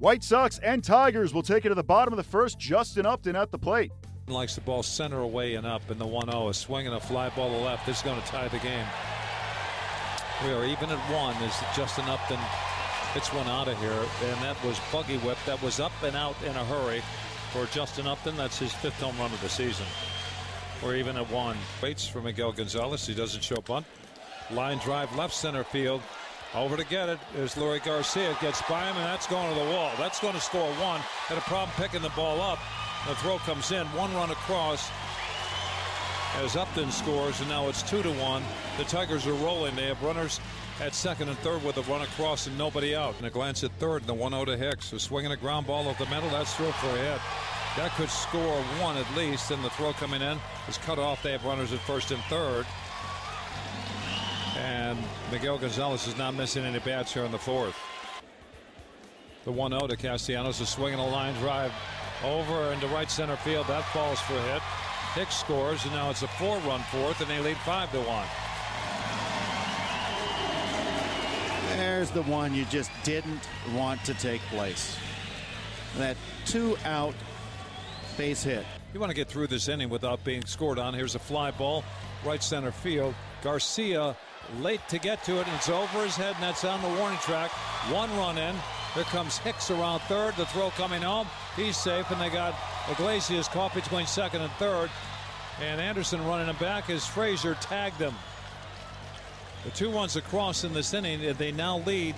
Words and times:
White 0.00 0.24
Sox 0.24 0.58
and 0.60 0.82
Tigers 0.82 1.34
will 1.34 1.42
take 1.42 1.66
it 1.66 1.68
to 1.68 1.74
the 1.74 1.84
bottom 1.84 2.14
of 2.14 2.16
the 2.16 2.22
first. 2.22 2.58
Justin 2.58 3.04
Upton 3.04 3.36
at 3.36 3.50
the 3.50 3.58
plate. 3.58 3.92
Likes 4.28 4.54
the 4.54 4.62
ball 4.62 4.82
center 4.82 5.20
away 5.20 5.56
and 5.56 5.66
up 5.66 5.90
in 5.90 5.98
the 5.98 6.06
1 6.06 6.30
0. 6.30 6.48
A 6.48 6.54
swinging 6.54 6.94
a 6.94 6.98
fly 7.00 7.28
ball 7.28 7.50
to 7.50 7.56
left. 7.58 7.84
This 7.84 7.98
is 7.98 8.02
going 8.02 8.18
to 8.18 8.26
tie 8.26 8.48
the 8.48 8.58
game. 8.60 8.86
We 10.42 10.52
are 10.52 10.64
even 10.64 10.88
at 10.88 10.98
one 11.12 11.36
as 11.42 11.54
Justin 11.76 12.06
Upton 12.08 12.38
hits 13.12 13.30
one 13.34 13.46
out 13.48 13.68
of 13.68 13.78
here. 13.78 13.90
And 13.90 14.42
that 14.42 14.56
was 14.64 14.80
buggy 14.90 15.18
whip. 15.18 15.36
That 15.44 15.62
was 15.62 15.80
up 15.80 15.92
and 16.02 16.16
out 16.16 16.36
in 16.44 16.56
a 16.56 16.64
hurry 16.64 17.02
for 17.52 17.66
Justin 17.66 18.06
Upton. 18.06 18.38
That's 18.38 18.58
his 18.58 18.72
fifth 18.72 19.02
home 19.02 19.18
run 19.18 19.30
of 19.30 19.40
the 19.42 19.50
season. 19.50 19.84
We're 20.82 20.96
even 20.96 21.18
at 21.18 21.30
one. 21.30 21.58
Waits 21.82 22.08
for 22.08 22.22
Miguel 22.22 22.52
Gonzalez. 22.52 23.06
He 23.06 23.14
doesn't 23.14 23.44
show 23.44 23.56
bunt. 23.56 23.84
Line 24.50 24.78
drive 24.78 25.14
left 25.14 25.34
center 25.34 25.62
field. 25.62 26.00
Over 26.54 26.76
to 26.76 26.84
get 26.84 27.08
it 27.08 27.20
is 27.36 27.54
Leury 27.54 27.82
Garcia. 27.84 28.32
It 28.32 28.40
Gets 28.40 28.60
by 28.62 28.84
him, 28.84 28.96
and 28.96 29.04
that's 29.04 29.26
going 29.28 29.48
to 29.52 29.54
the 29.54 29.70
wall. 29.70 29.92
That's 29.98 30.18
going 30.18 30.34
to 30.34 30.40
score 30.40 30.68
one. 30.74 31.00
Had 31.28 31.38
a 31.38 31.42
problem 31.42 31.70
picking 31.76 32.02
the 32.02 32.10
ball 32.10 32.40
up. 32.40 32.58
The 33.06 33.14
throw 33.16 33.38
comes 33.38 33.70
in. 33.70 33.86
One 33.88 34.12
run 34.14 34.30
across 34.30 34.90
as 36.42 36.56
Upton 36.56 36.90
scores, 36.90 37.38
and 37.40 37.48
now 37.48 37.68
it's 37.68 37.82
two 37.82 38.02
to 38.02 38.10
one. 38.14 38.42
The 38.78 38.84
Tigers 38.84 39.28
are 39.28 39.32
rolling. 39.34 39.76
They 39.76 39.86
have 39.86 40.02
runners 40.02 40.40
at 40.80 40.92
second 40.92 41.28
and 41.28 41.38
third 41.38 41.62
with 41.62 41.76
a 41.76 41.82
run 41.82 42.02
across 42.02 42.48
and 42.48 42.58
nobody 42.58 42.96
out. 42.96 43.14
And 43.18 43.26
a 43.26 43.30
glance 43.30 43.62
at 43.62 43.70
third, 43.78 44.02
and 44.02 44.08
the 44.08 44.14
1 44.14 44.32
0 44.32 44.44
to 44.46 44.56
Hicks. 44.56 44.90
who's 44.90 45.02
swinging 45.02 45.30
a 45.30 45.36
ground 45.36 45.68
ball 45.68 45.88
at 45.88 45.98
the 45.98 46.06
middle. 46.06 46.30
That's 46.30 46.54
through 46.54 46.72
for 46.72 46.88
a 46.88 46.98
hit. 46.98 47.20
That 47.76 47.92
could 47.92 48.10
score 48.10 48.60
one 48.80 48.96
at 48.96 49.16
least, 49.16 49.52
and 49.52 49.62
the 49.64 49.70
throw 49.70 49.92
coming 49.92 50.20
in 50.20 50.36
is 50.68 50.78
cut 50.78 50.98
off. 50.98 51.22
They 51.22 51.30
have 51.30 51.44
runners 51.44 51.72
at 51.72 51.78
first 51.80 52.10
and 52.10 52.20
third. 52.24 52.66
And 54.60 54.98
Miguel 55.32 55.56
Gonzalez 55.58 56.06
is 56.06 56.18
not 56.18 56.34
missing 56.34 56.64
any 56.64 56.78
bats 56.80 57.14
here 57.14 57.24
in 57.24 57.32
the 57.32 57.38
fourth. 57.38 57.76
The 59.44 59.52
1 59.52 59.70
0 59.72 59.86
to 59.86 59.96
Castellanos 59.96 60.60
is 60.60 60.68
swinging 60.68 60.98
a 60.98 61.06
line 61.06 61.34
drive 61.40 61.72
over 62.22 62.72
into 62.72 62.86
right 62.88 63.10
center 63.10 63.36
field. 63.36 63.66
That 63.68 63.84
falls 63.86 64.20
for 64.20 64.34
a 64.34 64.42
hit. 64.42 64.62
Hicks 65.14 65.36
scores, 65.36 65.82
and 65.84 65.94
now 65.94 66.10
it's 66.10 66.22
a 66.22 66.28
four 66.28 66.58
run 66.58 66.80
fourth, 66.92 67.20
and 67.20 67.30
they 67.30 67.40
lead 67.40 67.56
5 67.58 67.90
to 67.92 68.00
1. 68.00 68.26
There's 71.78 72.10
the 72.10 72.22
one 72.24 72.54
you 72.54 72.64
just 72.66 72.90
didn't 73.02 73.48
want 73.74 74.04
to 74.04 74.14
take 74.14 74.40
place. 74.42 74.96
That 75.96 76.16
two 76.44 76.76
out 76.84 77.14
base 78.16 78.42
hit. 78.42 78.66
You 78.92 79.00
want 79.00 79.10
to 79.10 79.16
get 79.16 79.28
through 79.28 79.46
this 79.46 79.68
inning 79.68 79.88
without 79.88 80.22
being 80.22 80.44
scored 80.44 80.78
on. 80.78 80.92
Here's 80.92 81.14
a 81.14 81.18
fly 81.18 81.50
ball, 81.50 81.82
right 82.24 82.42
center 82.42 82.72
field. 82.72 83.14
Garcia 83.42 84.16
late 84.58 84.80
to 84.88 84.98
get 84.98 85.22
to 85.24 85.40
it, 85.40 85.46
and 85.46 85.56
it's 85.56 85.68
over 85.68 86.04
his 86.04 86.16
head, 86.16 86.34
and 86.34 86.42
that's 86.42 86.64
on 86.64 86.80
the 86.82 87.00
warning 87.00 87.18
track. 87.18 87.50
One 87.90 88.10
run 88.16 88.38
in. 88.38 88.54
Here 88.94 89.04
comes 89.04 89.38
Hicks 89.38 89.70
around 89.70 90.00
third. 90.00 90.34
The 90.36 90.46
throw 90.46 90.70
coming 90.70 91.02
home. 91.02 91.26
He's 91.56 91.76
safe, 91.76 92.10
and 92.10 92.20
they 92.20 92.28
got 92.28 92.54
Iglesias 92.90 93.48
caught 93.48 93.74
between 93.74 94.06
second 94.06 94.42
and 94.42 94.52
third. 94.52 94.90
And 95.60 95.80
Anderson 95.80 96.24
running 96.26 96.48
him 96.48 96.56
back 96.56 96.90
as 96.90 97.06
Frazier 97.06 97.54
tagged 97.60 97.96
him. 97.96 98.14
The 99.64 99.70
two 99.70 99.90
runs 99.90 100.16
across 100.16 100.64
in 100.64 100.72
this 100.72 100.94
inning, 100.94 101.24
and 101.24 101.36
they 101.36 101.52
now 101.52 101.78
lead 101.78 102.14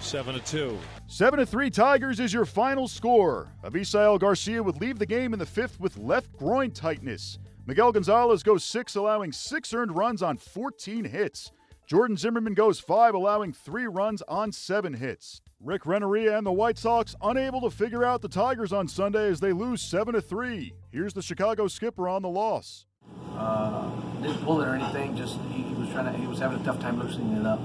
7 0.00 0.34
to 0.34 0.40
2. 0.40 0.78
7 1.06 1.38
to 1.38 1.46
3 1.46 1.70
Tigers 1.70 2.20
is 2.20 2.32
your 2.32 2.44
final 2.44 2.86
score. 2.86 3.48
Avisail 3.64 4.18
Garcia 4.20 4.62
would 4.62 4.80
leave 4.80 4.98
the 4.98 5.06
game 5.06 5.32
in 5.32 5.38
the 5.38 5.46
fifth 5.46 5.80
with 5.80 5.96
left 5.96 6.36
groin 6.36 6.70
tightness. 6.70 7.38
Miguel 7.66 7.92
Gonzalez 7.92 8.42
goes 8.42 8.62
six, 8.62 8.94
allowing 8.94 9.32
six 9.32 9.72
earned 9.72 9.96
runs 9.96 10.22
on 10.22 10.36
14 10.36 11.06
hits. 11.06 11.50
Jordan 11.86 12.16
Zimmermann 12.16 12.52
goes 12.52 12.78
five, 12.78 13.14
allowing 13.14 13.54
three 13.54 13.86
runs 13.86 14.20
on 14.28 14.52
seven 14.52 14.92
hits. 14.92 15.40
Rick 15.62 15.86
Renteria 15.86 16.36
and 16.36 16.46
the 16.46 16.52
White 16.52 16.76
Sox 16.76 17.16
unable 17.22 17.62
to 17.62 17.70
figure 17.70 18.04
out 18.04 18.20
the 18.20 18.28
Tigers 18.28 18.70
on 18.70 18.86
Sunday 18.86 19.28
as 19.28 19.40
they 19.40 19.52
lose 19.52 19.80
7 19.80 20.12
to 20.12 20.20
3. 20.20 20.74
Here's 20.92 21.14
the 21.14 21.22
Chicago 21.22 21.66
skipper 21.66 22.06
on 22.06 22.20
the 22.20 22.28
loss. 22.28 22.84
Uh, 23.34 23.90
didn't 24.20 24.44
pull 24.44 24.60
it 24.60 24.68
or 24.68 24.74
anything. 24.74 25.16
Just 25.16 25.38
he, 25.50 25.62
he, 25.62 25.74
was 25.74 25.88
trying 25.88 26.12
to. 26.12 26.18
He 26.18 26.26
was 26.26 26.38
having 26.38 26.60
a 26.60 26.64
tough 26.64 26.80
time 26.80 27.00
loosening 27.00 27.36
it 27.36 27.46
up, 27.46 27.60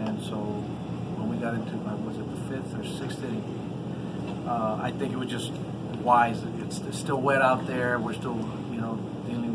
and 0.00 0.20
so 0.22 0.36
when 0.36 1.28
we 1.28 1.36
got 1.36 1.54
into 1.54 1.72
uh, 1.88 1.96
was 1.96 2.18
it 2.18 2.28
the 2.28 2.56
fifth 2.56 2.74
or 2.74 2.84
sixth 2.84 3.22
inning, 3.22 4.44
uh, 4.48 4.80
I 4.82 4.90
think 4.90 5.12
it 5.12 5.16
was 5.16 5.28
just 5.28 5.52
wise. 6.02 6.42
It's, 6.58 6.78
it's, 6.80 6.98
still 6.98 7.20
wet 7.20 7.40
out 7.40 7.66
there. 7.66 7.98
We're 7.98 8.14
still 8.14 8.36
you 8.70 8.80
know 8.80 8.98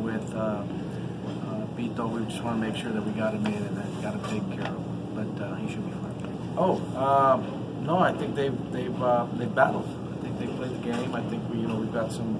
with 0.07 0.33
uh, 0.33 0.39
uh 0.39 1.65
Bito. 1.75 2.09
We 2.09 2.25
just 2.25 2.41
want 2.43 2.61
to 2.61 2.67
make 2.67 2.75
sure 2.81 2.91
that 2.91 3.03
we 3.03 3.11
got 3.11 3.33
him 3.33 3.45
in 3.45 3.53
and 3.53 3.77
that 3.77 4.01
got 4.01 4.13
him 4.15 4.23
taken 4.23 4.57
care 4.57 4.71
of. 4.71 5.15
But 5.15 5.43
uh, 5.43 5.55
he 5.55 5.67
should 5.69 5.85
be 5.85 5.91
fine. 5.91 6.55
Oh 6.57 6.75
um, 6.95 7.85
no, 7.85 7.99
I 7.99 8.13
think 8.13 8.35
they've 8.35 8.71
they've 8.71 9.01
uh, 9.01 9.27
they've 9.37 9.53
battled. 9.53 9.89
I 10.13 10.23
think 10.23 10.39
they 10.39 10.47
played 10.47 10.71
the 10.71 10.91
game. 10.91 11.13
I 11.13 11.21
think 11.29 11.43
we 11.51 11.59
you 11.59 11.67
know 11.67 11.75
we've 11.75 11.93
got 11.93 12.11
some 12.11 12.31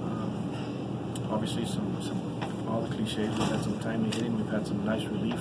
obviously 1.30 1.66
some 1.66 2.00
some 2.00 2.20
all 2.68 2.80
the 2.80 2.94
cliches. 2.94 3.38
We've 3.38 3.48
had 3.48 3.62
some 3.62 3.78
timely 3.80 4.10
hitting. 4.10 4.36
We've 4.38 4.50
had 4.50 4.66
some 4.66 4.84
nice 4.84 5.04
relief. 5.04 5.40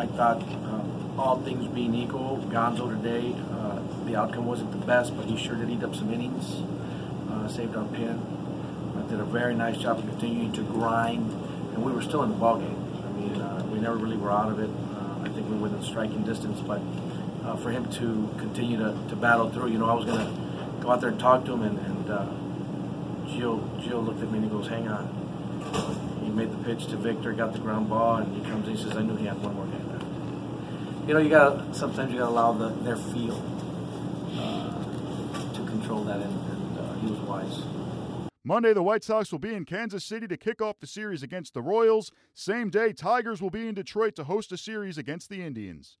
I 0.00 0.06
thought, 0.06 0.42
all 1.18 1.42
things 1.44 1.66
being 1.68 1.94
equal, 1.94 2.38
Gonzo 2.48 2.88
today, 2.88 3.34
uh, 3.52 3.82
the 4.06 4.16
outcome 4.16 4.46
wasn't 4.46 4.70
the 4.72 4.86
best, 4.86 5.14
but 5.14 5.26
he 5.26 5.36
sure 5.36 5.56
did 5.56 5.68
eat 5.68 5.82
up 5.82 5.94
some 5.94 6.10
innings. 6.10 6.62
Uh, 7.30 7.46
saved 7.48 7.76
our 7.76 7.84
pen. 7.84 8.18
Did 9.08 9.20
a 9.20 9.24
very 9.24 9.54
nice 9.54 9.78
job 9.78 9.98
of 9.98 10.08
continuing 10.08 10.52
to 10.52 10.62
grind, 10.62 11.30
and 11.72 11.84
we 11.84 11.92
were 11.92 12.02
still 12.02 12.22
in 12.22 12.30
the 12.30 12.36
ball 12.36 12.58
game. 12.58 12.76
I 13.04 13.12
mean, 13.12 13.40
uh, 13.40 13.66
we 13.72 13.78
never 13.78 13.96
really 13.96 14.16
were 14.16 14.30
out 14.30 14.50
of 14.50 14.58
it. 14.58 14.70
Uh, 14.70 15.24
I 15.24 15.28
think 15.28 15.48
we 15.48 15.56
were 15.56 15.62
within 15.62 15.82
striking 15.82 16.22
distance, 16.24 16.60
but 16.60 16.80
uh, 17.44 17.56
for 17.56 17.70
him 17.70 17.90
to 17.92 18.28
continue 18.38 18.78
to, 18.78 18.96
to 19.08 19.16
battle 19.16 19.50
through, 19.50 19.68
you 19.68 19.78
know, 19.78 19.88
I 19.88 19.94
was 19.94 20.04
going 20.04 20.18
to 20.18 20.82
go 20.82 20.90
out 20.90 21.00
there 21.00 21.10
and 21.10 21.20
talk 21.20 21.44
to 21.46 21.52
him, 21.52 21.62
and, 21.62 21.78
and 21.78 22.04
Gio, 23.28 23.60
Gio 23.80 24.04
looked 24.04 24.22
at 24.22 24.30
me 24.30 24.38
and 24.38 24.44
he 24.44 24.50
goes, 24.50 24.68
hang 24.68 24.88
on 24.88 25.20
he 26.30 26.36
made 26.36 26.52
the 26.52 26.64
pitch 26.64 26.86
to 26.86 26.96
Victor, 26.96 27.32
got 27.32 27.52
the 27.52 27.58
ground 27.58 27.88
ball, 27.88 28.16
and 28.16 28.34
he 28.36 28.42
comes 28.48 28.66
in. 28.68 28.76
He 28.76 28.82
says, 28.82 28.96
"I 28.96 29.02
knew 29.02 29.16
he 29.16 29.26
had 29.26 29.42
one 29.42 29.54
more 29.54 29.66
game 29.66 29.88
left." 29.90 30.04
You 31.08 31.14
know, 31.14 31.20
you 31.20 31.28
got 31.28 31.74
sometimes 31.74 32.12
you 32.12 32.18
got 32.18 32.26
to 32.26 32.30
allow 32.30 32.52
the, 32.52 32.68
their 32.68 32.96
feel 32.96 33.42
uh, 34.38 35.52
to 35.54 35.64
control 35.64 36.04
that, 36.04 36.20
and, 36.20 36.50
and 36.50 36.78
uh, 36.78 36.94
he 37.00 37.10
was 37.10 37.20
wise. 37.20 37.79
Monday, 38.42 38.72
the 38.72 38.82
White 38.82 39.04
Sox 39.04 39.30
will 39.30 39.38
be 39.38 39.52
in 39.52 39.66
Kansas 39.66 40.02
City 40.02 40.26
to 40.26 40.36
kick 40.36 40.62
off 40.62 40.80
the 40.80 40.86
series 40.86 41.22
against 41.22 41.52
the 41.52 41.60
Royals. 41.60 42.10
Same 42.32 42.70
day, 42.70 42.94
Tigers 42.94 43.42
will 43.42 43.50
be 43.50 43.68
in 43.68 43.74
Detroit 43.74 44.16
to 44.16 44.24
host 44.24 44.50
a 44.50 44.56
series 44.56 44.96
against 44.96 45.28
the 45.28 45.42
Indians. 45.42 45.98